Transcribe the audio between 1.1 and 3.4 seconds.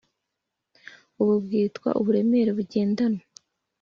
ubu bwitwa "uburemere bugendanwa";